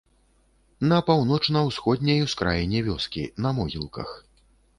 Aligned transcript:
На 0.91 0.97
паўночна-ўсходняй 1.09 2.25
ускраіне 2.25 2.79
вёскі, 2.89 3.27
на 3.47 3.53
могілках. 3.61 4.09